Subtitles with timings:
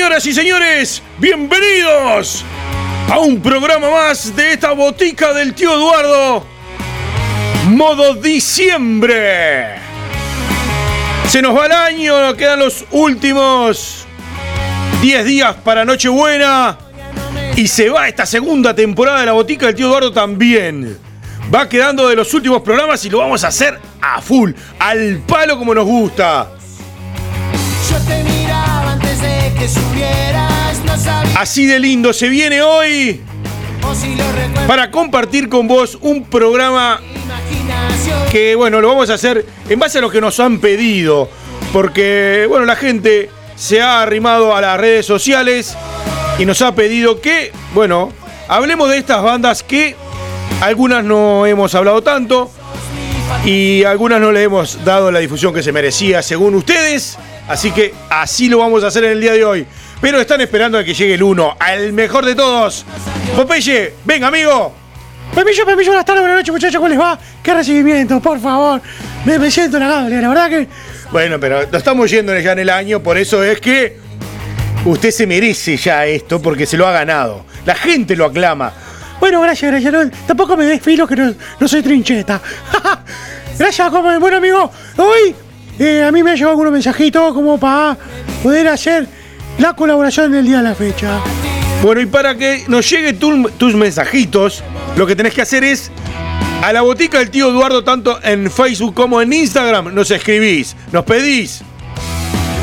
[0.00, 2.42] Señoras y señores, bienvenidos
[3.10, 6.46] a un programa más de esta botica del tío Eduardo.
[7.66, 9.74] Modo diciembre.
[11.28, 14.06] Se nos va el año, nos quedan los últimos
[15.02, 16.78] 10 días para Nochebuena.
[17.56, 20.96] Y se va esta segunda temporada de la botica del tío Eduardo también.
[21.54, 25.58] Va quedando de los últimos programas y lo vamos a hacer a full, al palo
[25.58, 26.52] como nos gusta.
[27.90, 28.39] Yo te miraba antes de
[29.60, 33.20] que supieras, no sabía Así de lindo se viene hoy
[33.94, 34.16] si
[34.66, 37.00] para compartir con vos un programa
[38.30, 41.28] que bueno, lo vamos a hacer en base a lo que nos han pedido,
[41.72, 45.76] porque bueno, la gente se ha arrimado a las redes sociales
[46.38, 48.12] y nos ha pedido que, bueno,
[48.48, 49.96] hablemos de estas bandas que
[50.60, 52.50] algunas no hemos hablado tanto
[53.44, 57.18] y algunas no le hemos dado la difusión que se merecía según ustedes,
[57.50, 59.66] así que así lo vamos a hacer en el día de hoy.
[60.00, 62.86] Pero están esperando a que llegue el uno, al mejor de todos.
[63.36, 64.74] Popeye, venga amigo,
[65.34, 67.18] Pepillo, Pepillo, buenas tardes, buenas noches, muchachos, ¿cómo les va?
[67.42, 68.80] ¿Qué recibimiento, por favor?
[69.24, 70.68] Me, me siento la cable, la verdad que.
[71.12, 73.98] Bueno, pero lo estamos yendo ya en el año, por eso es que
[74.84, 77.44] usted se merece ya esto porque se lo ha ganado.
[77.64, 78.72] La gente lo aclama.
[79.20, 79.92] Bueno, gracias, gracias.
[79.92, 82.40] no, tampoco me des filo que no, no soy trincheta.
[83.58, 84.72] gracias, como bueno amigo.
[84.96, 85.34] Hoy
[85.80, 87.96] eh, a mí me ha llegado algunos mensajitos como para
[88.42, 89.08] poder hacer
[89.58, 91.18] la colaboración del día de la fecha.
[91.82, 94.62] Bueno, y para que nos lleguen tus mensajitos,
[94.96, 95.90] lo que tenés que hacer es
[96.62, 101.04] a la botica del tío Eduardo, tanto en Facebook como en Instagram, nos escribís, nos
[101.04, 101.62] pedís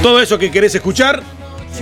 [0.03, 1.23] todo eso que querés escuchar.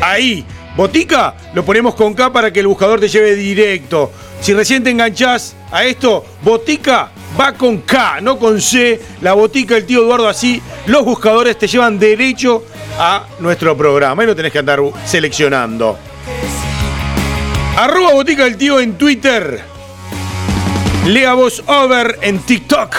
[0.02, 0.46] Ahí,
[0.78, 4.10] botica, lo ponemos con K para que el buscador te lleve directo.
[4.40, 9.02] Si recién te enganchás a esto, botica va con K, no con C.
[9.22, 12.64] La botica del tío Eduardo, así los buscadores te llevan derecho
[12.98, 15.98] a nuestro programa y no tenés que andar seleccionando.
[17.78, 19.64] Arroba botica del tío en Twitter.
[21.06, 22.96] Lea voz over en TikTok.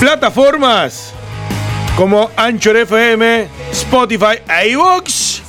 [0.00, 1.12] Plataformas
[1.96, 4.40] como Anchor FM, Spotify,
[4.70, 5.40] iVoox.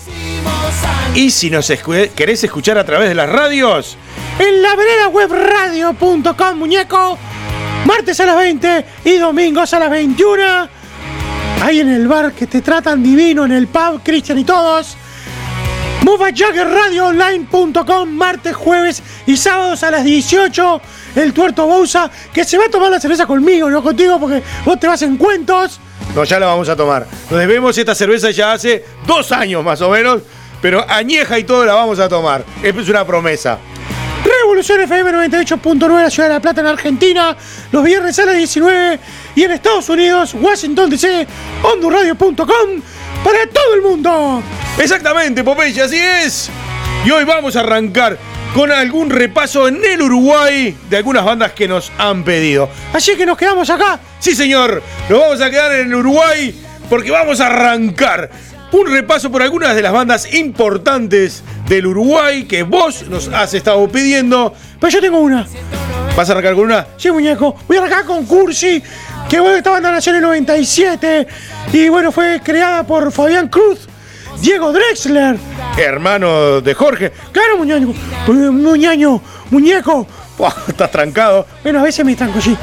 [1.15, 1.71] Y si nos
[2.15, 3.97] querés escuchar a través de las radios,
[4.41, 7.15] En la vereda web radio.com, muñeco.
[7.85, 10.67] Martes a las 20 y domingos a las 21.
[11.61, 14.97] Ahí en el bar que te tratan divino, en el pub, Cristian y todos.
[16.01, 20.81] MovaJaggerRadioOnline.com martes, jueves y sábados a las 18.
[21.17, 24.79] El tuerto Bousa que se va a tomar la cerveza conmigo, no contigo, porque vos
[24.79, 25.79] te vas en cuentos.
[26.15, 27.05] no, ya la vamos a tomar.
[27.29, 30.23] Nos debemos esta cerveza ya hace dos años más o menos,
[30.63, 32.43] pero añeja y todo la vamos a tomar.
[32.63, 33.59] Es una promesa.
[34.61, 37.35] Revolución FM 98.9 en la ciudad de La Plata en Argentina,
[37.71, 38.99] los viernes a las 19
[39.33, 41.25] y en Estados Unidos, Washington DC,
[41.63, 42.45] hondurradio.com
[43.23, 44.43] para todo el mundo.
[44.77, 46.51] Exactamente, Popeye, así es.
[47.03, 48.19] Y hoy vamos a arrancar
[48.53, 52.69] con algún repaso en el Uruguay de algunas bandas que nos han pedido.
[52.93, 53.99] Así que nos quedamos acá.
[54.19, 56.53] Sí, señor, nos vamos a quedar en el Uruguay
[56.87, 58.29] porque vamos a arrancar
[58.71, 63.87] un repaso por algunas de las bandas importantes del Uruguay que vos nos has estado
[63.89, 64.53] pidiendo.
[64.79, 65.47] Pero yo tengo una.
[66.15, 66.87] ¿Vas a arrancar con una?
[66.97, 67.55] Sí, muñeco.
[67.67, 68.81] Voy a arrancar con Cursi,
[69.29, 71.27] que bueno, esta banda nació en el 97
[71.73, 73.87] y bueno, fue creada por Fabián Cruz,
[74.41, 75.37] Diego Drexler.
[75.77, 77.11] Hermano de Jorge.
[77.31, 77.93] Claro, muñeco.
[78.27, 79.21] Muñaño,
[79.51, 80.07] muñeco.
[80.37, 81.45] Buah, estás trancado.
[81.63, 82.57] Bueno, a veces me tranco así.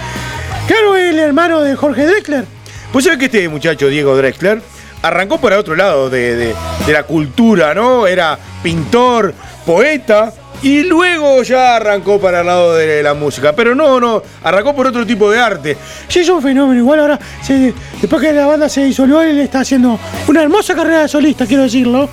[0.67, 2.45] Claro, el hermano de Jorge Drexler.
[2.93, 4.61] Pues sabés que este muchacho, Diego Drexler,
[5.03, 6.55] arrancó por el otro lado de, de-
[6.87, 8.07] de la cultura, ¿no?
[8.07, 9.35] Era pintor,
[9.67, 13.53] poeta, y luego ya arrancó para el lado de la música.
[13.55, 15.77] Pero no, no, arrancó por otro tipo de arte.
[16.09, 16.79] Sí, es un fenómeno.
[16.81, 21.03] Igual ahora, se- después que la banda se disolvió, él está haciendo una hermosa carrera
[21.03, 22.09] de solista, quiero decirlo.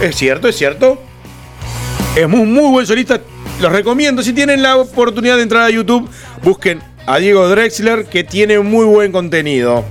[0.00, 1.00] Es cierto, es cierto.
[2.14, 3.18] Es muy, muy buen solista.
[3.60, 4.22] Los recomiendo.
[4.22, 6.08] Si tienen la oportunidad de entrar a YouTube,
[6.42, 9.84] busquen a Diego Drexler, que tiene muy buen contenido.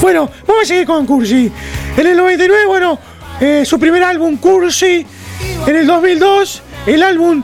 [0.00, 1.50] Bueno, vamos a seguir con Cursi.
[1.96, 2.98] En el 99, bueno,
[3.40, 5.06] eh, su primer álbum, Cursi.
[5.66, 7.42] En el 2002, el álbum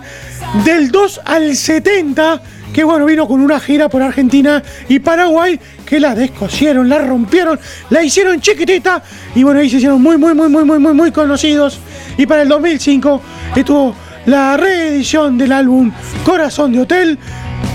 [0.64, 2.42] del 2 al 70,
[2.72, 7.58] que bueno, vino con una gira por Argentina y Paraguay, que la descosieron, la rompieron,
[7.90, 9.02] la hicieron chiquitita
[9.34, 11.78] y bueno, ahí se hicieron muy, muy, muy, muy, muy, muy, muy conocidos.
[12.16, 13.22] Y para el 2005
[13.56, 13.94] estuvo
[14.26, 15.92] la reedición del álbum
[16.24, 17.18] Corazón de Hotel.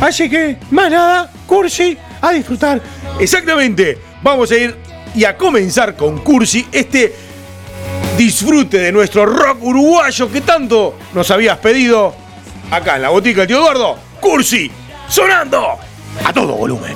[0.02, 2.81] Así que, más nada, Cursi, a disfrutar
[3.20, 4.09] Exactamente.
[4.21, 4.75] Vamos a ir
[5.16, 7.16] y a comenzar con Cursi, este
[8.18, 12.13] disfrute de nuestro rock uruguayo que tanto nos habías pedido
[12.69, 13.98] acá en la botica tío Eduardo.
[14.19, 14.69] Cursi,
[15.07, 15.77] sonando
[16.25, 16.95] a todo volumen.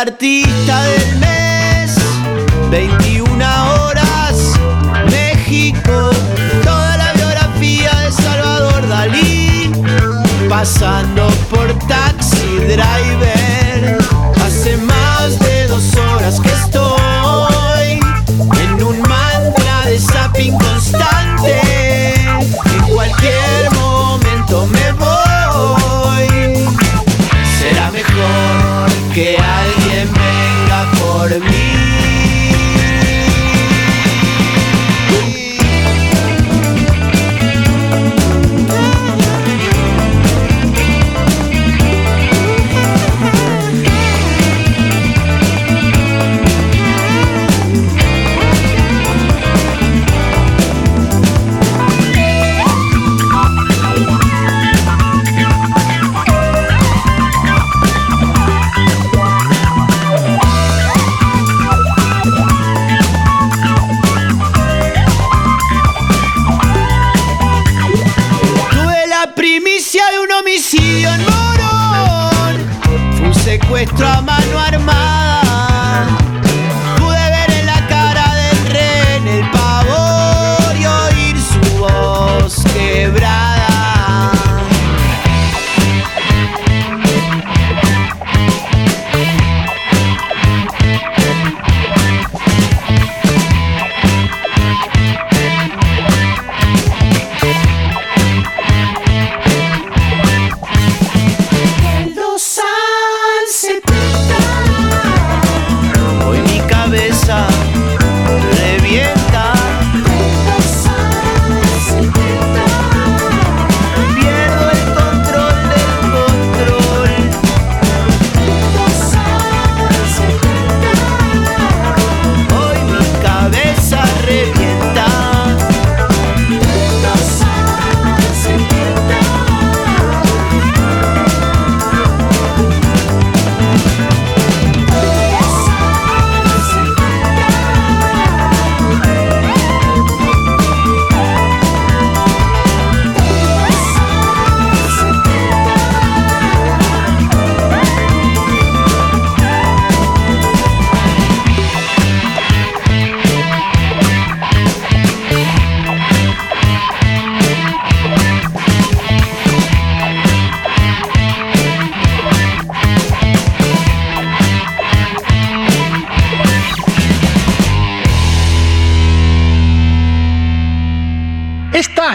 [0.00, 1.94] artista del mes.
[2.70, 3.09] 20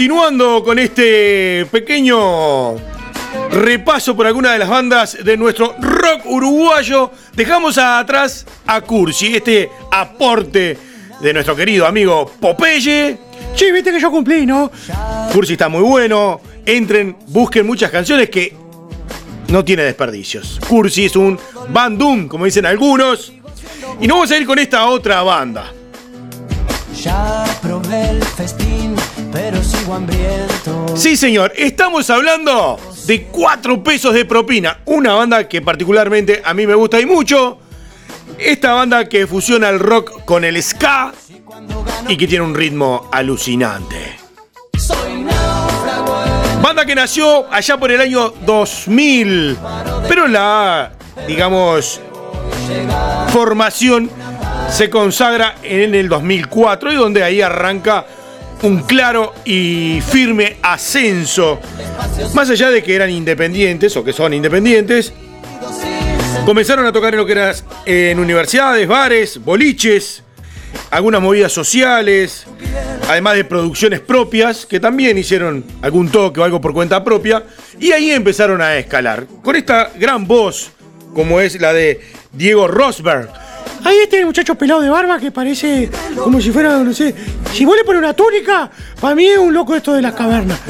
[0.00, 2.74] Continuando con este pequeño
[3.50, 9.70] repaso por alguna de las bandas de nuestro rock uruguayo, dejamos atrás a Cursi, este
[9.92, 10.78] aporte
[11.20, 13.18] de nuestro querido amigo Popeye.
[13.54, 14.70] Che, viste que yo cumplí, ¿no?
[15.34, 16.40] Cursi está muy bueno.
[16.64, 18.56] Entren, busquen muchas canciones que
[19.48, 20.58] no tiene desperdicios.
[20.66, 23.34] Cursi es un bandum, como dicen algunos.
[24.00, 25.74] Y nos vamos a ir con esta otra banda.
[27.02, 28.89] Ya probé el festín,
[29.32, 30.96] pero sigo hambriento.
[30.96, 34.78] Sí, señor, estamos hablando de 4 pesos de propina.
[34.86, 37.58] Una banda que particularmente a mí me gusta y mucho.
[38.38, 41.12] Esta banda que fusiona el rock con el ska
[42.08, 44.16] y que tiene un ritmo alucinante.
[46.62, 49.56] Banda que nació allá por el año 2000,
[50.08, 50.92] pero la,
[51.26, 52.00] digamos,
[53.28, 54.10] formación
[54.70, 58.06] se consagra en el 2004 y donde ahí arranca
[58.62, 61.60] un claro y firme ascenso.
[62.34, 65.12] Más allá de que eran independientes o que son independientes,
[66.44, 67.54] comenzaron a tocar en lo que eran
[67.86, 70.22] en universidades, bares, boliches,
[70.90, 72.46] algunas movidas sociales,
[73.08, 77.44] además de producciones propias que también hicieron algún toque o algo por cuenta propia
[77.78, 80.70] y ahí empezaron a escalar con esta gran voz
[81.14, 82.00] como es la de
[82.32, 83.28] Diego Rosberg.
[83.84, 85.90] Ahí este muchacho pelado de barba que parece
[86.22, 87.14] como si fuera, no sé,
[87.52, 90.58] si vos pones una túnica, para mí es un loco esto de las cavernas.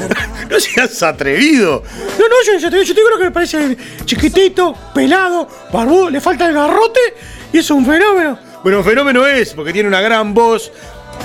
[0.49, 1.81] No seas atrevido.
[2.19, 6.09] No, no, yo, yo te, yo te digo lo que me parece chiquitito, pelado, barbudo,
[6.09, 6.99] le falta el garrote
[7.53, 8.37] y es un fenómeno.
[8.61, 10.69] Bueno, fenómeno es, porque tiene una gran voz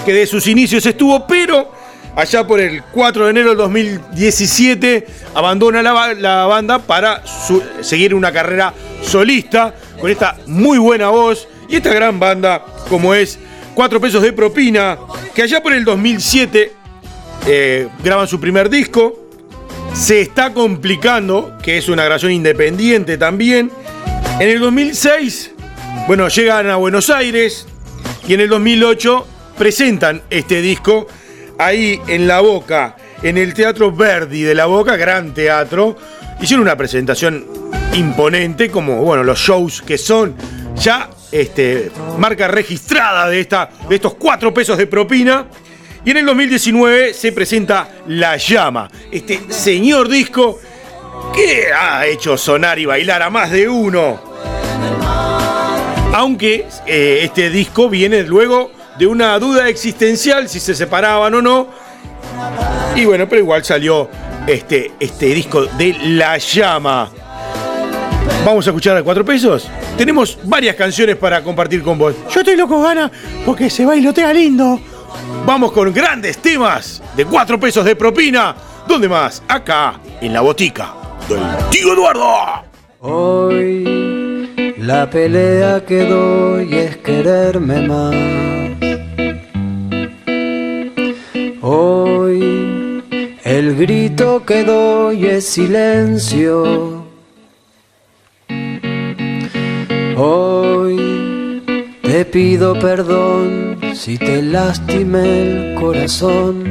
[0.04, 1.72] que de sus inicios estuvo, pero
[2.14, 7.22] allá por el 4 de enero del 2017 abandona la, ba- la banda para
[7.80, 13.38] seguir una carrera solista con esta muy buena voz y esta gran banda como es
[13.74, 14.98] 4 pesos de propina,
[15.34, 16.72] que allá por el 2007
[17.46, 19.28] eh, graban su primer disco.
[19.92, 23.70] Se está complicando, que es una grabación independiente también.
[24.40, 25.52] En el 2006,
[26.06, 27.66] bueno, llegan a Buenos Aires
[28.26, 29.26] y en el 2008
[29.56, 31.06] presentan este disco
[31.58, 35.96] ahí en La Boca, en el Teatro Verdi de La Boca, gran teatro.
[36.40, 37.46] Hicieron una presentación
[37.94, 40.34] imponente, como bueno, los shows que son
[40.76, 45.46] ya este, marca registrada de, esta, de estos cuatro pesos de propina.
[46.04, 50.60] Y en el 2019 se presenta La Llama, este señor disco
[51.34, 54.20] que ha hecho sonar y bailar a más de uno.
[56.14, 61.68] Aunque eh, este disco viene luego de una duda existencial si se separaban o no.
[62.94, 64.08] Y bueno, pero igual salió
[64.46, 67.10] este, este disco de La Llama.
[68.44, 69.68] Vamos a escuchar a cuatro pesos.
[69.96, 72.14] Tenemos varias canciones para compartir con vos.
[72.32, 73.10] Yo estoy loco gana
[73.44, 74.80] porque se bailotea lindo.
[75.44, 78.54] Vamos con grandes temas de cuatro pesos de propina.
[78.86, 79.42] ¿Dónde más?
[79.48, 80.94] Acá, en la botica
[81.28, 82.64] del tío Eduardo.
[83.00, 88.14] Hoy la pelea que doy es quererme más.
[91.62, 93.02] Hoy
[93.42, 97.05] el grito que doy es silencio.
[100.18, 101.62] Hoy
[102.00, 106.64] te pido perdón si te lastimé el corazón.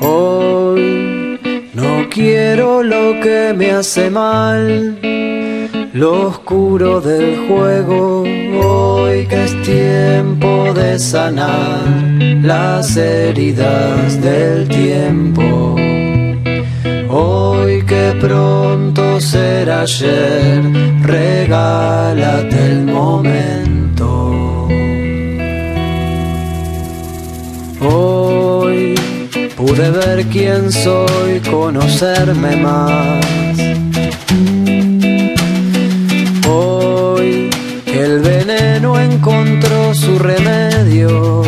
[0.00, 1.38] Hoy
[1.74, 4.98] no quiero lo que me hace mal,
[5.92, 8.24] lo oscuro del juego.
[8.60, 11.86] Hoy que es tiempo de sanar
[12.42, 15.76] las heridas del tiempo.
[17.10, 20.62] Hoy que pronto será ayer,
[21.02, 24.68] regálate el momento.
[27.80, 28.94] Hoy
[29.56, 33.24] pude ver quién soy, conocerme más.
[36.46, 37.48] Hoy
[37.86, 41.42] el veneno encontró su remedio.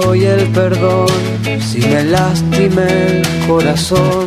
[0.00, 1.06] Doy el perdón
[1.60, 4.26] si me lastimé el corazón.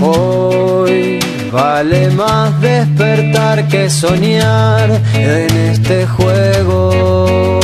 [0.00, 1.20] Hoy
[1.52, 7.60] vale más despertar que soñar en este juego.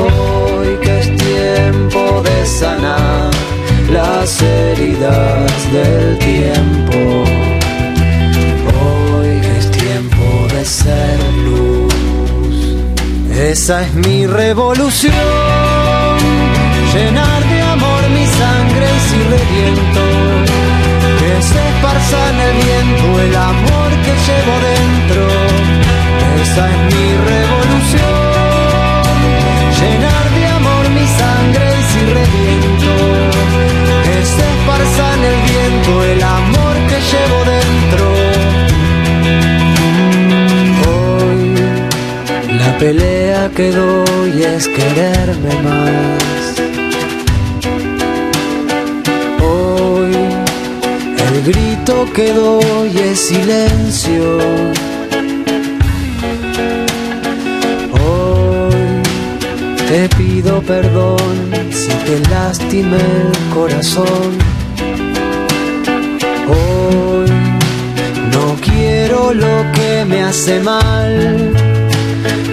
[0.00, 3.30] Hoy que es tiempo de sanar
[3.92, 7.33] las heridas del tiempo.
[13.44, 15.12] Esa es mi revolución.
[16.94, 20.02] Llenar de amor mi sangre si reviento.
[21.20, 25.22] Que se esparza en el viento el amor que llevo dentro.
[26.42, 28.24] Esa es mi revolución.
[29.78, 32.92] Llenar de amor mi sangre y si reviento.
[34.04, 38.03] Que se esparza en el viento el amor que llevo dentro.
[42.78, 46.54] Pelea que doy es quererme más.
[49.42, 50.14] Hoy
[51.28, 54.38] el grito que doy es silencio.
[57.92, 59.02] Hoy
[59.88, 64.30] te pido perdón si te lastimé el corazón.
[66.48, 67.30] Hoy
[68.32, 71.83] no quiero lo que me hace mal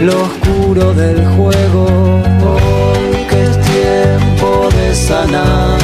[0.02, 1.86] lo oscuro del juego.
[1.86, 5.80] Hoy que es tiempo de sanar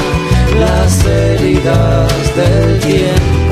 [0.59, 3.46] las heridas del tiempo.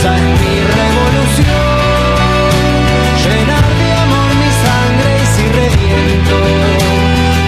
[0.00, 1.60] Esa es mi revolución.
[3.22, 6.36] Llenar de amor mi sangre y si reviento.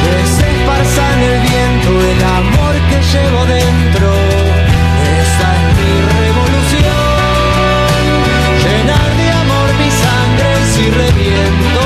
[0.02, 4.06] Que se esparza en el viento el amor que llevo dentro.
[5.16, 7.08] Esa es mi revolución.
[8.64, 11.82] Llenar de amor mi sangre y si reviento.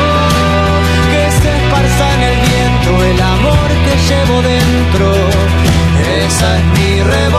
[1.13, 5.07] Que se esparza en el viento el amor que llevo dentro.
[6.27, 7.36] Esa es mi revolución.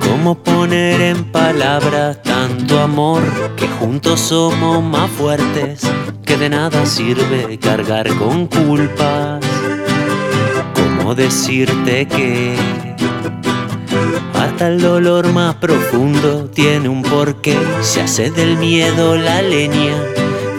[0.00, 3.22] ¿Cómo poner en palabras tanto amor
[3.56, 5.80] que juntos somos más fuertes?
[6.26, 9.42] Que de nada sirve cargar con culpas.
[10.74, 12.54] ¿Cómo decirte que
[14.34, 17.56] hasta el dolor más profundo tiene un porqué?
[17.80, 19.96] Se hace del miedo la leña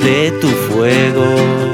[0.04, 1.69] de tu fuego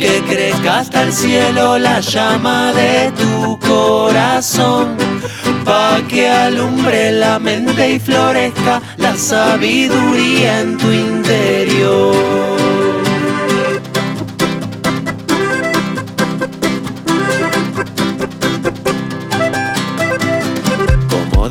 [0.00, 4.96] que crezca hasta el cielo la llama de tu corazón,
[5.64, 12.60] pa' que alumbre la mente y florezca la sabiduría en tu interior.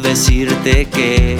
[0.09, 1.37] decirte que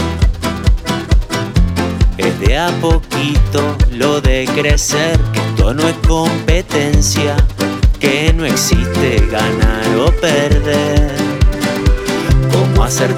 [2.17, 6.28] es de a poquito lo de crecer, que esto no es competencia,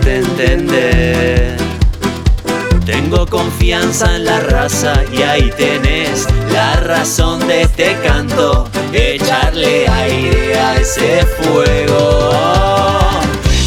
[0.07, 1.57] entender?
[2.85, 10.59] Tengo confianza en la raza y ahí tenés la razón de este canto, echarle aire
[10.59, 12.29] a ese fuego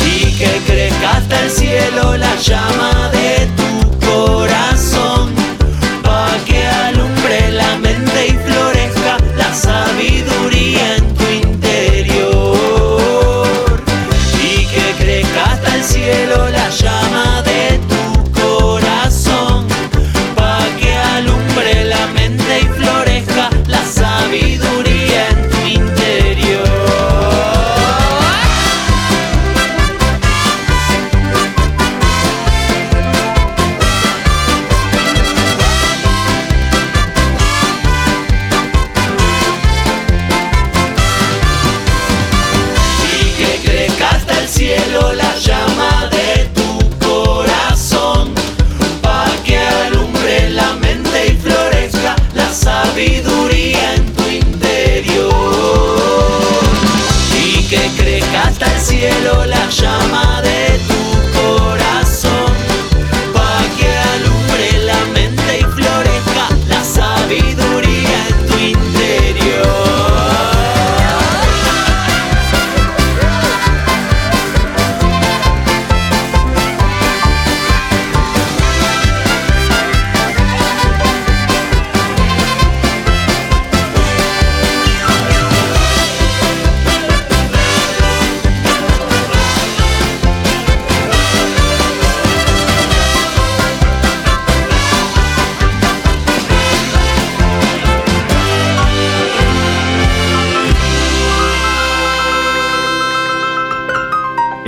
[0.05, 3.74] y que crezca hasta el cielo la llama de tu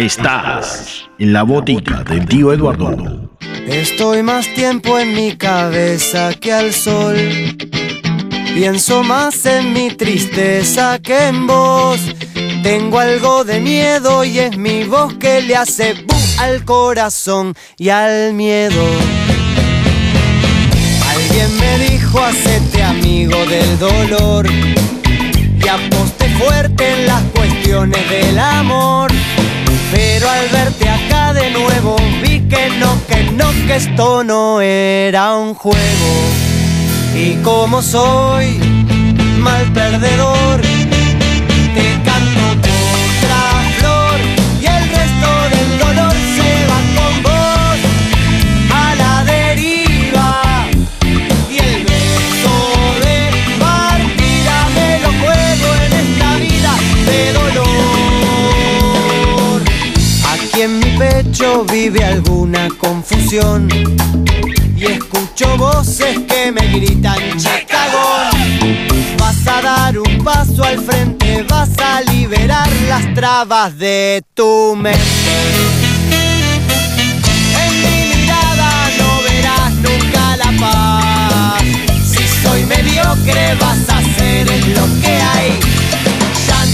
[0.07, 3.29] Estás en la botica del tío Eduardo.
[3.67, 7.17] Estoy más tiempo en mi cabeza que al sol.
[8.55, 11.99] Pienso más en mi tristeza que en vos.
[12.63, 17.89] Tengo algo de miedo y es mi voz que le hace bu al corazón y
[17.89, 18.85] al miedo.
[21.11, 29.11] Alguien me dijo hacete amigo del dolor y aposté fuerte en las cuestiones del amor.
[29.93, 35.37] Pero al verte acá de nuevo vi que no, que no, que esto no era
[35.37, 36.13] un juego.
[37.15, 38.59] Y como soy
[39.39, 40.61] mal perdedor,
[61.91, 63.69] vive alguna confusión
[64.77, 68.31] y escucho voces que me gritan chacagón.
[69.19, 75.01] Vas a dar un paso al frente, vas a liberar las trabas de tu mente.
[77.63, 81.63] En mi mirada no verás nunca la paz.
[82.05, 85.66] Si soy mediocre vas a hacer lo que hay.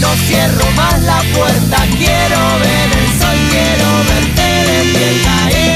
[0.03, 5.72] No cierro más la puerta, quiero ver el sol, quiero verte de pie caer.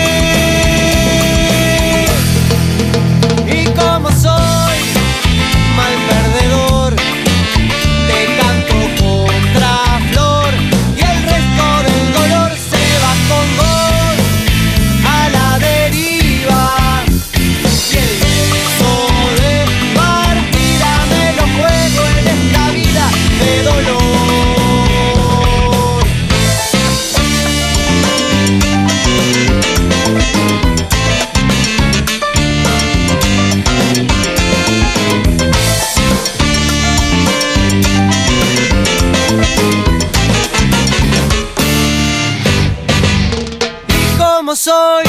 [44.66, 45.04] Soy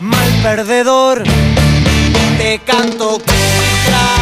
[0.00, 1.22] mal perdedor,
[2.38, 4.17] te canto contra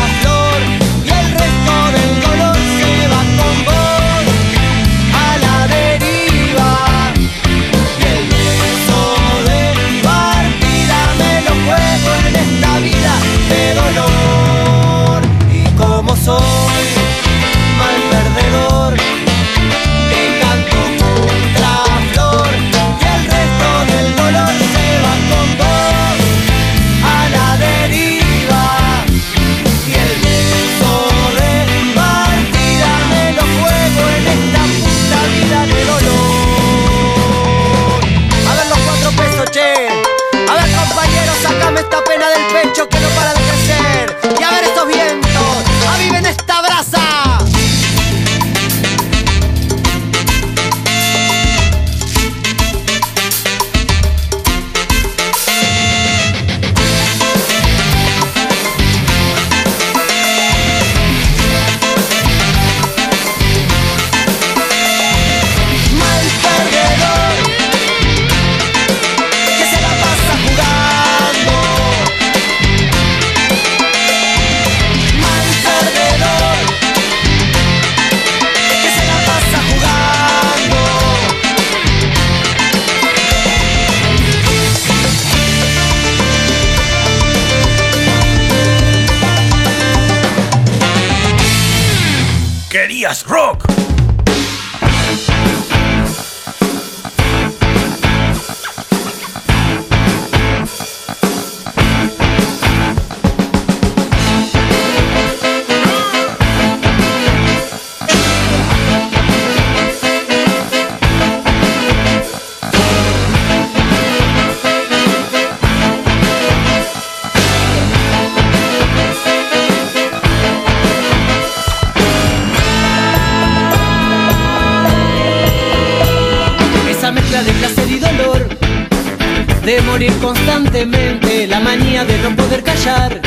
[129.67, 133.21] de morir constantemente, la manía de no poder callar.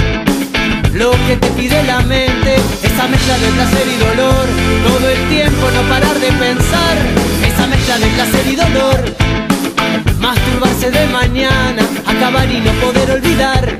[0.94, 4.46] Lo que te pide la mente, esa mezcla de placer y dolor,
[4.88, 6.96] todo el tiempo no parar de pensar.
[7.46, 9.04] Esa mezcla de placer y dolor,
[10.20, 13.78] masturbarse de mañana, acabar y no poder olvidar.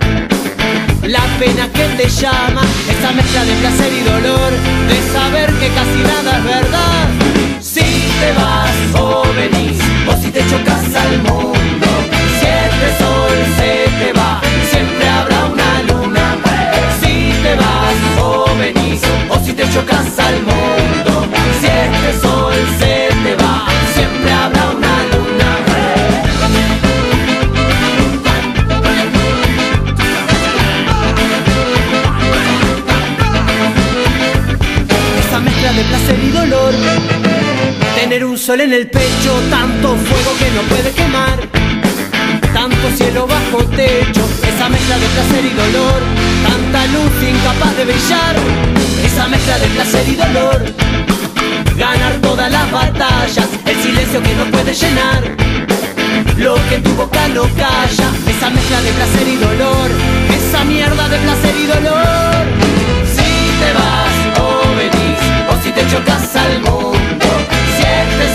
[1.04, 4.52] La pena que te llama, esa mezcla de placer y dolor,
[4.90, 7.08] de saber que casi nada es verdad.
[7.62, 7.88] Si
[8.20, 11.89] te vas o venís, o si te chocas al mundo,
[12.98, 16.38] sol se te va, siempre habrá una luna.
[17.02, 21.28] Si te vas o venís, o si te chocas al mundo,
[21.60, 25.50] si este sol se te va, siempre habrá una luna.
[35.20, 36.74] esa mezcla de placer y dolor.
[37.96, 41.38] Tener un sol en el pecho, tanto fuego que no puede quemar,
[42.60, 46.02] tanto cielo bajo techo, esa mezcla de placer y dolor,
[46.46, 48.36] tanta luz incapaz de brillar,
[49.02, 50.60] esa mezcla de placer y dolor.
[51.78, 55.22] Ganar todas las batallas, el silencio que no puede llenar,
[56.36, 59.90] lo que tu boca no calla, esa mezcla de placer y dolor,
[60.38, 62.44] esa mierda de placer y dolor.
[63.16, 63.32] Si
[63.62, 67.28] te vas o venís, o si te chocas al mundo,
[67.78, 68.26] si este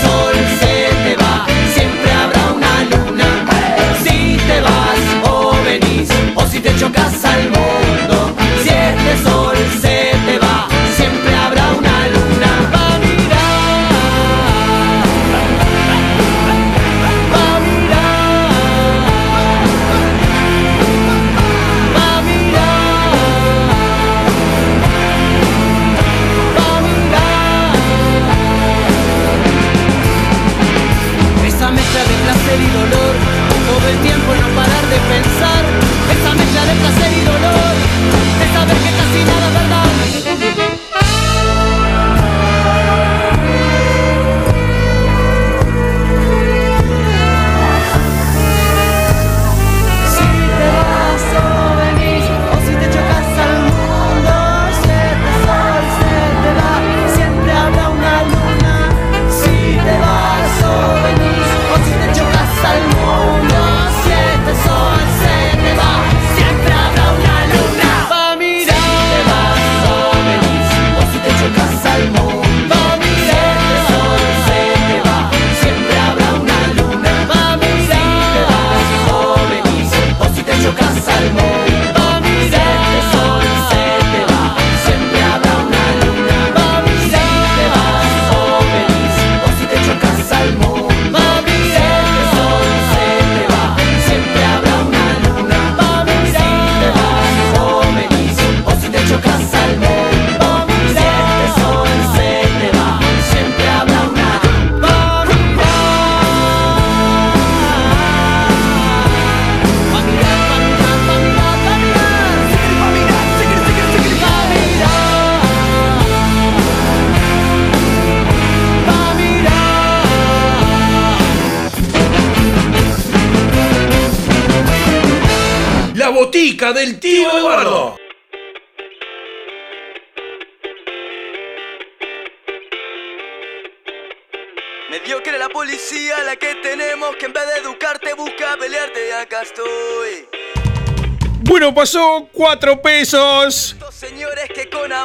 [142.05, 143.75] Bueno, pasó cuatro pesos.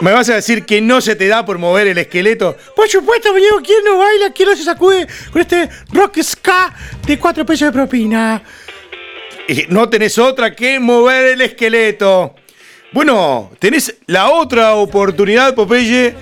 [0.00, 2.56] ¿Me vas a decir que no se te da por mover el esqueleto?
[2.76, 4.32] Por supuesto, amigo, ¿quién no baila?
[4.32, 6.74] ¿Quién no se sacude con este rock ska
[7.06, 8.42] de 4 pesos de propina?
[9.48, 12.34] Eh, No tenés otra que mover el esqueleto.
[12.92, 16.14] Bueno, tenés la otra oportunidad, Popeye,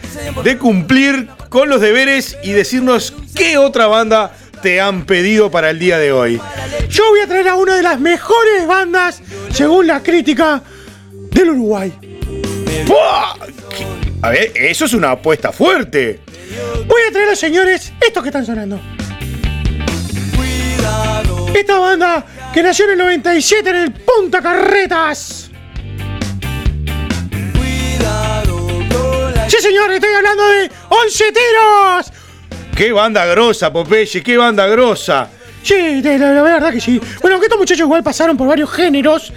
[0.44, 5.78] de cumplir con los deberes y decirnos qué otra banda te han pedido para el
[5.78, 6.40] día de hoy.
[6.88, 10.62] Yo voy a traer a una de las mejores bandas, según la crítica,
[11.30, 11.92] del Uruguay.
[12.86, 13.34] ¡Buah!
[14.22, 16.20] A ver, eso es una apuesta fuerte.
[16.86, 18.80] Voy a traer a los señores estos que están sonando.
[21.54, 25.50] Esta banda que nació en el 97 en el Punta Carretas.
[29.48, 32.12] Sí, señor, estoy hablando de 11 tiros.
[32.78, 34.22] ¡Qué banda grosa, Popeye!
[34.22, 35.28] ¡Qué banda grosa!
[35.64, 37.00] Sí, la, la verdad que sí.
[37.20, 39.32] Bueno, aunque estos muchachos igual pasaron por varios géneros,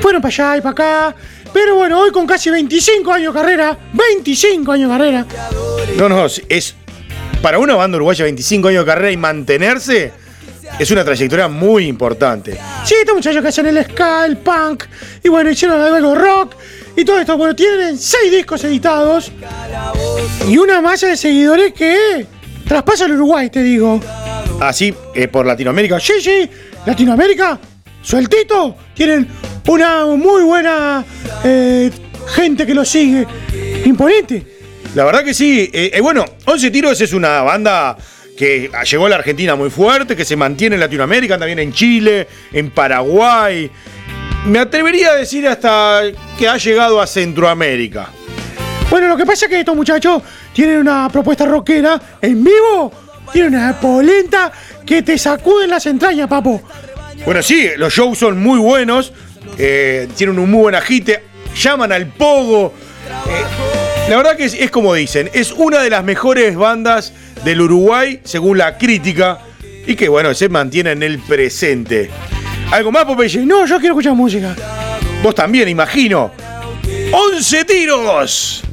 [0.00, 1.16] fueron para allá y para acá.
[1.52, 5.26] Pero bueno, hoy con casi 25 años de carrera, 25 años de carrera,
[5.96, 6.76] No, no, es.
[7.42, 10.12] Para una banda uruguaya 25 años de carrera y mantenerse,
[10.78, 12.56] es una trayectoria muy importante.
[12.84, 14.84] Sí, estos muchachos que hacen el ska, el punk,
[15.24, 16.54] y bueno, hicieron algo rock,
[16.96, 17.36] y todo esto.
[17.36, 19.32] Bueno, tienen seis discos editados,
[20.46, 22.28] y una masa de seguidores que
[22.70, 24.00] traspasa el Uruguay, te digo.
[24.60, 25.98] Así, eh, por Latinoamérica.
[25.98, 26.48] Sí, sí,
[26.86, 27.58] Latinoamérica,
[28.00, 29.26] sueltito, tienen
[29.66, 31.04] una muy buena
[31.42, 31.90] eh,
[32.28, 33.26] gente que lo sigue.
[33.84, 34.46] Imponente.
[34.94, 35.68] La verdad que sí.
[35.72, 37.96] Eh, eh, bueno, 11 Tiros es una banda
[38.38, 42.28] que llegó a la Argentina muy fuerte, que se mantiene en Latinoamérica, también en Chile,
[42.52, 43.68] en Paraguay.
[44.46, 46.02] Me atrevería a decir hasta
[46.38, 48.10] que ha llegado a Centroamérica.
[48.90, 50.20] Bueno, lo que pasa es que estos muchachos
[50.52, 52.92] tienen una propuesta rockera en vivo.
[53.32, 54.50] Tienen una polenta
[54.84, 56.60] que te sacuden las entrañas, papo.
[57.24, 59.12] Bueno, sí, los shows son muy buenos,
[59.56, 61.22] eh, tienen un muy buen agite,
[61.54, 62.74] llaman al pogo.
[63.28, 67.12] Eh, la verdad que es, es como dicen, es una de las mejores bandas
[67.44, 69.38] del Uruguay, según la crítica,
[69.86, 72.10] y que bueno, se mantiene en el presente.
[72.72, 73.46] ¿Algo más, Popeye?
[73.46, 74.56] No, yo quiero escuchar música.
[75.22, 76.32] Vos también, imagino.
[77.12, 78.64] ¡11 tiros!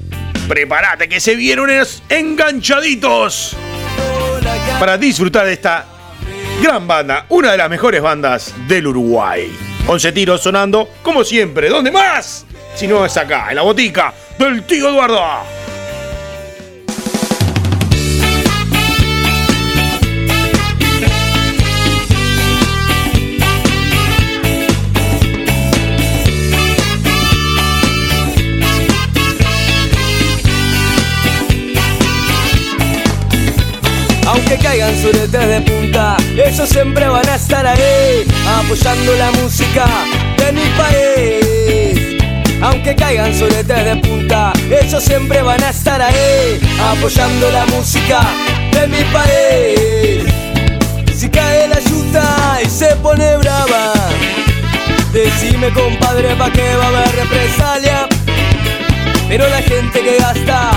[0.47, 3.55] Prepárate que se unos enganchaditos
[4.79, 5.85] para disfrutar de esta
[6.61, 9.51] gran banda, una de las mejores bandas del Uruguay.
[9.87, 11.69] 11 tiros sonando, como siempre.
[11.69, 12.45] ¿Dónde más?
[12.75, 15.56] Si no es acá, en la botica del tío Eduardo.
[35.11, 38.25] Suretes de punta, ellos siempre van a estar ahí,
[38.59, 39.85] apoyando la música
[40.37, 42.21] de mi país.
[42.61, 46.59] Aunque caigan suretes de punta, ellos siempre van a estar ahí,
[46.91, 48.19] apoyando la música
[48.73, 50.25] de mi país.
[51.15, 53.93] Si cae la yuta y se pone brava,
[55.13, 58.09] decime compadre pa' que va a haber represalia.
[59.29, 60.71] Pero la gente que gasta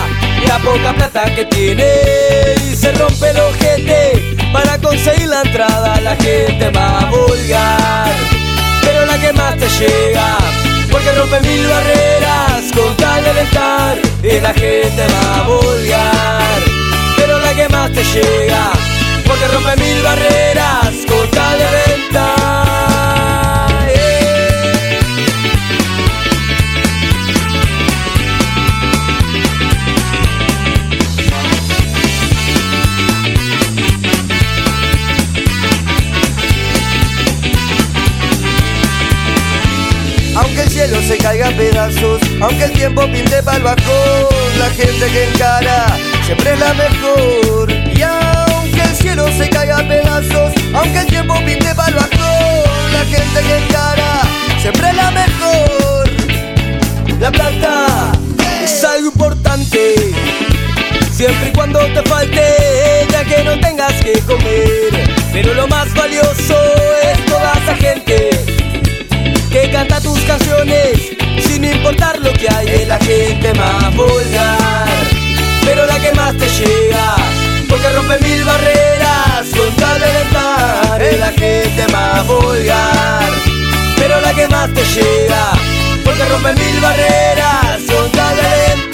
[0.50, 1.86] la poca plata que tiene
[2.68, 8.10] y se rompe el ojete para conseguir la entrada, la gente va a vulgar.
[8.82, 10.38] Pero la que más te llega,
[10.90, 16.58] porque rompe mil barreras con tal de alentar, y la gente va a vulgar.
[17.16, 18.72] Pero la que más te llega,
[19.28, 23.69] porque rompe mil barreras con tal de alentar.
[41.00, 44.26] El cielo se caiga en pedazos, aunque el tiempo pinte pa'l bajón,
[44.58, 45.86] la gente que encara
[46.26, 47.72] siempre es la mejor.
[47.72, 53.04] Y aunque el cielo se caiga a pedazos, aunque el tiempo pinte pa'l bajón, la
[53.06, 54.20] gente que encara
[54.60, 56.10] siempre es la mejor.
[57.18, 58.12] La plata
[58.62, 60.12] es algo importante,
[61.10, 62.89] siempre y cuando te falte,
[71.90, 74.86] importar lo que hay es la gente más vulgar
[75.64, 77.16] pero la que más te llega
[77.68, 83.30] porque rompe mil barreras con tal de es la gente más vulgar
[83.96, 85.52] pero la que más te llega,
[86.02, 88.89] porque rompe mil barreras, tan lentas.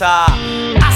[0.00, 0.95] Una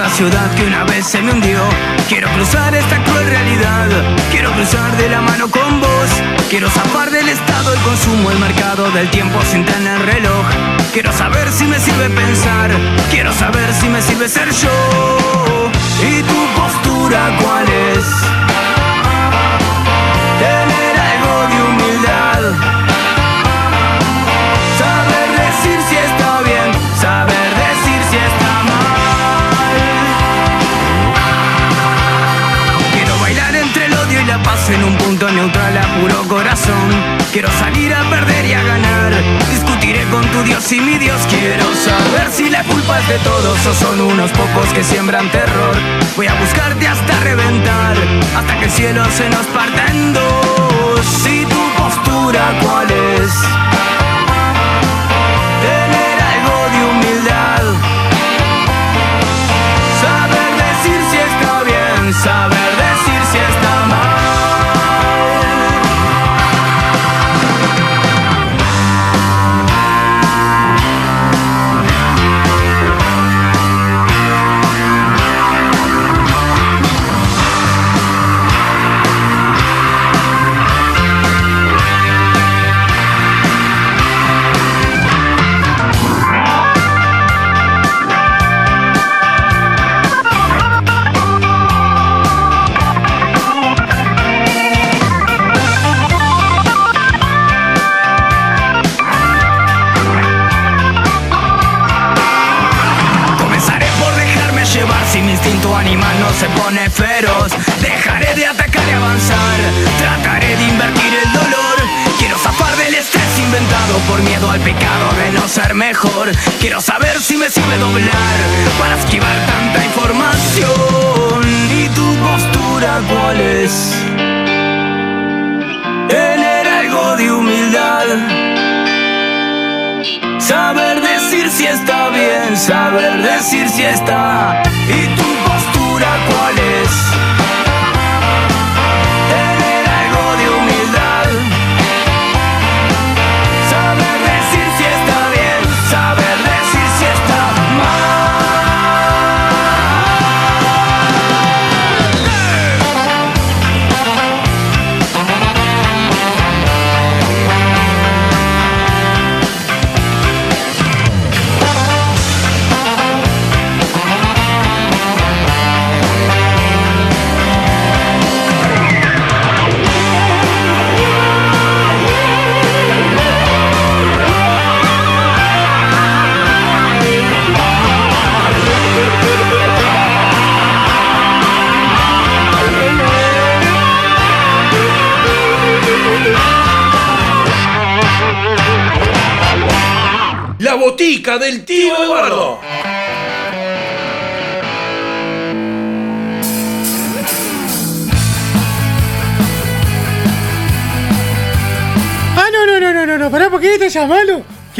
[0.00, 1.58] Hermosa ciudad que una vez se me hundió.
[2.08, 3.88] Quiero cruzar esta cruel realidad,
[4.30, 6.10] quiero cruzar de la mano con vos.
[6.48, 10.46] Quiero zafar del estado, el consumo, el mercado del tiempo sin tener reloj.
[10.92, 12.70] Quiero saber si me sirve pensar,
[13.10, 15.79] quiero saber si me sirve ser yo.
[44.80, 45.76] Que siembran terror.
[46.16, 47.94] Voy a buscarte hasta reventar,
[48.34, 49.89] hasta que el cielo se nos parta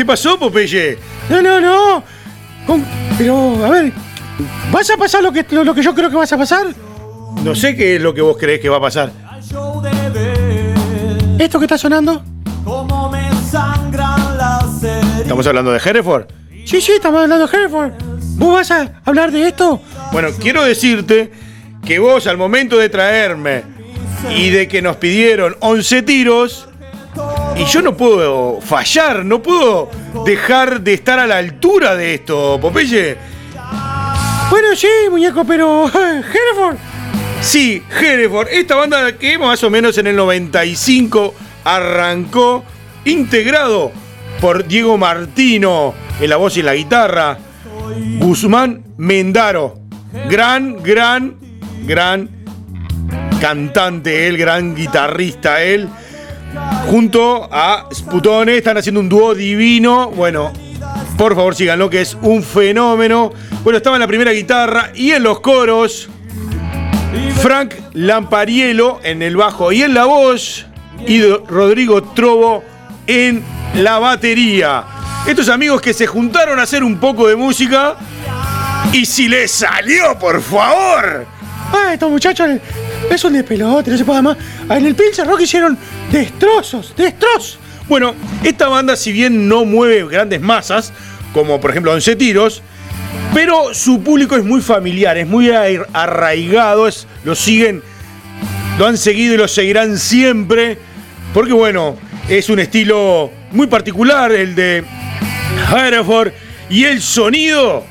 [0.00, 0.96] ¿Qué pasó, Popeye?
[1.28, 2.02] No, no, no.
[2.66, 2.82] Con-
[3.18, 3.92] Pero, a ver,
[4.72, 6.68] ¿vas a pasar lo que, lo, lo que yo creo que vas a pasar?
[7.44, 9.12] No sé qué es lo que vos creés que va a pasar.
[11.38, 12.24] ¿Esto que está sonando?
[15.20, 16.28] ¿Estamos hablando de Hereford?
[16.64, 17.92] Sí, sí, estamos hablando de Hereford.
[18.38, 19.82] ¿Vos vas a hablar de esto?
[20.12, 21.30] Bueno, quiero decirte
[21.84, 23.64] que vos al momento de traerme
[24.34, 26.69] y de que nos pidieron 11 tiros,
[27.60, 29.90] y yo no puedo fallar, no puedo
[30.24, 33.18] dejar de estar a la altura de esto, Popeye.
[34.48, 35.86] Bueno, sí, muñeco, pero...
[35.94, 36.76] Hereford.
[37.42, 41.34] Sí, Hereford, esta banda que más o menos en el 95
[41.64, 42.64] arrancó
[43.04, 43.92] integrado
[44.40, 47.38] por Diego Martino en la voz y en la guitarra,
[48.18, 49.78] Guzmán Mendaro,
[50.30, 51.36] gran, gran,
[51.84, 52.30] gran
[53.38, 55.88] cantante, él, gran guitarrista, él,
[56.88, 60.52] junto a Sputone, están haciendo un dúo divino, bueno,
[61.16, 63.32] Por favor, síganlo, que es un fenómeno.
[63.62, 66.08] Bueno, estaba en la primera guitarra y en los coros.
[67.42, 70.66] Frank Lampariello en el bajo y en la voz.
[71.06, 72.64] Y Rodrigo Trobo
[73.06, 73.42] en
[73.74, 74.84] la batería.
[75.26, 77.96] Estos amigos que se juntaron a hacer un poco de música.
[78.92, 81.26] Y si les salió, por favor.
[81.72, 82.48] Ah, estos muchachos
[83.08, 84.36] es un despelote, no se puede más.
[84.68, 85.78] En el Pilsen Rock hicieron
[86.10, 87.58] destrozos, destrozos.
[87.88, 90.92] Bueno, esta banda, si bien no mueve grandes masas,
[91.32, 92.62] como por ejemplo 11 tiros,
[93.34, 97.82] pero su público es muy familiar, es muy arraigado, es, lo siguen,
[98.78, 100.78] lo han seguido y lo seguirán siempre,
[101.34, 101.96] porque bueno,
[102.28, 104.84] es un estilo muy particular el de
[105.74, 106.32] Hereford
[106.68, 107.84] y el sonido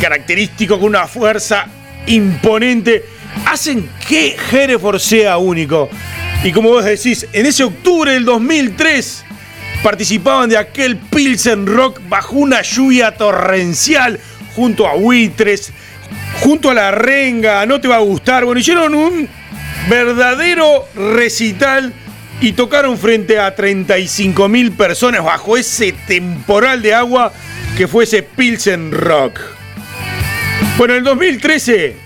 [0.00, 1.66] característico con una fuerza
[2.06, 3.04] imponente
[3.46, 5.88] hacen que Hereford sea único.
[6.44, 9.24] Y como vos decís, en ese octubre del 2003
[9.82, 14.18] participaban de aquel Pilsen Rock bajo una lluvia torrencial
[14.54, 15.72] junto a Buitres,
[16.40, 18.44] junto a la Renga, no te va a gustar.
[18.44, 19.28] Bueno, hicieron un
[19.88, 21.92] verdadero recital
[22.40, 27.32] y tocaron frente a 35 mil personas bajo ese temporal de agua
[27.76, 29.40] que fue ese Pilsen Rock.
[30.76, 31.96] Bueno, en el 2013,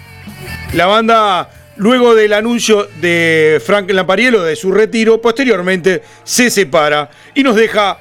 [0.73, 7.43] la banda, luego del anuncio de Frank Lampariello de su retiro, posteriormente se separa y
[7.43, 7.99] nos deja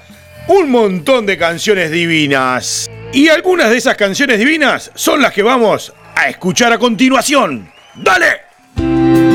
[0.47, 2.89] un montón de canciones divinas.
[3.13, 7.71] Y algunas de esas canciones divinas son las que vamos a escuchar a continuación.
[7.95, 9.34] ¡Dale!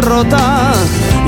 [0.00, 0.72] rota.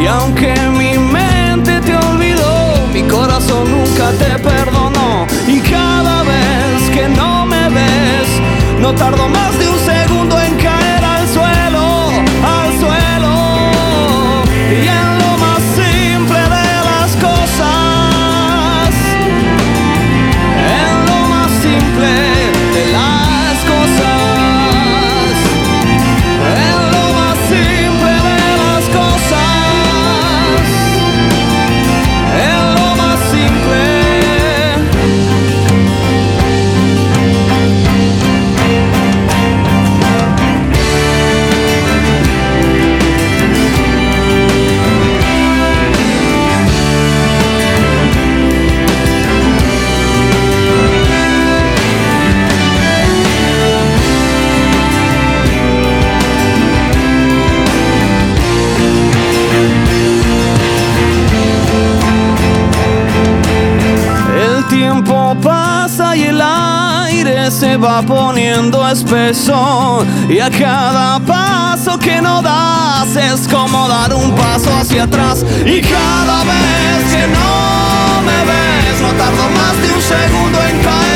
[0.01, 5.27] Y aunque mi mente te olvidó, mi corazón nunca te perdonó.
[5.47, 8.29] Y cada vez que no me ves,
[8.81, 9.79] no tardo más de un
[67.57, 70.05] se va poniendo espeso.
[70.29, 75.43] Y a cada paso que no das es como dar un paso hacia atrás.
[75.65, 81.16] Y cada vez que no me ves no tardo más de un segundo en caer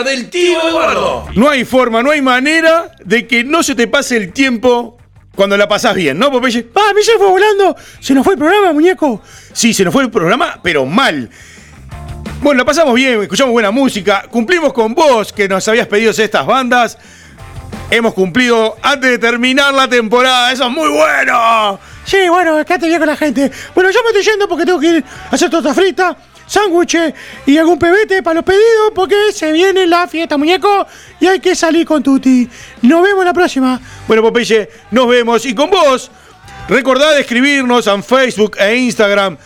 [0.00, 1.26] Del tío Eduardo.
[1.36, 4.96] No hay forma, no hay manera de que no se te pase el tiempo
[5.34, 6.68] cuando la pasás bien, ¿no, Popeye?
[6.74, 7.76] Ah, se fue volando.
[8.00, 9.20] Se nos fue el programa, muñeco.
[9.52, 11.28] Sí, se nos fue el programa, pero mal.
[12.40, 16.46] Bueno, la pasamos bien, escuchamos buena música, cumplimos con vos que nos habías pedido estas
[16.46, 16.98] bandas.
[17.90, 21.78] Hemos cumplido antes de terminar la temporada, eso es muy bueno.
[22.04, 23.50] Sí, bueno, quédate bien con la gente.
[23.74, 26.16] Bueno, yo me estoy yendo porque tengo que ir a hacer torta frita,
[26.46, 27.14] sándwiches
[27.46, 30.86] y algún pebete para los pedidos porque se viene la fiesta, muñeco,
[31.20, 32.48] y hay que salir con Tuti.
[32.82, 33.80] Nos vemos la próxima.
[34.06, 35.46] Bueno, Popeye, nos vemos.
[35.46, 36.10] Y con vos,
[36.68, 39.38] recordad escribirnos en Facebook e Instagram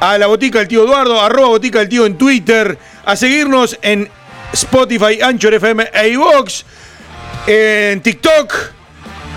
[0.00, 4.08] a la botica del tío Eduardo, arroba botica del tío en Twitter, a seguirnos en
[4.52, 6.64] Spotify, Anchor FM e iVox,
[7.46, 8.54] en TikTok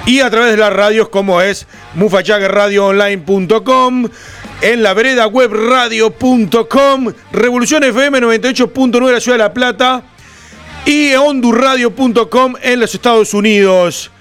[0.05, 4.07] y a través de las radios como es mufachagradioonline.com,
[4.62, 10.03] en la vereda web radio.com, Revolución FM 98.9 de la Ciudad de La Plata
[10.86, 14.12] y hondurradio.com en los Estados Unidos.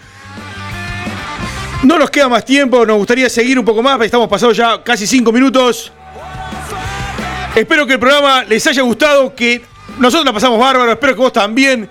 [1.82, 5.06] No nos queda más tiempo, nos gustaría seguir un poco más, estamos pasados ya casi
[5.06, 5.92] cinco minutos.
[7.54, 9.62] Espero que el programa les haya gustado, que
[9.98, 11.88] nosotros la pasamos bárbaro, espero que vos también.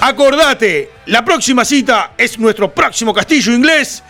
[0.00, 4.02] Acordate, la próxima cita es nuestro próximo castillo inglés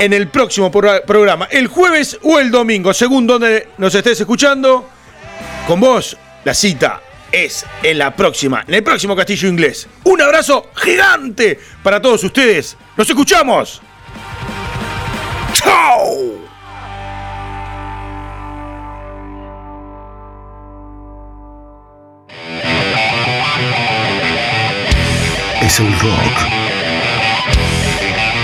[0.00, 4.88] en el próximo pro- programa, el jueves o el domingo, según donde nos estés escuchando.
[5.66, 9.86] Con vos, la cita es en la próxima, en el próximo castillo inglés.
[10.04, 12.76] Un abrazo gigante para todos ustedes.
[12.96, 13.80] Nos escuchamos.
[15.52, 16.40] ¡Chao!
[25.62, 26.36] Es el rock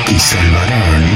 [0.06, 1.15] que salvará al